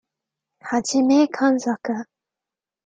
Hajime 0.69 1.19
Kanzaka 1.35 1.95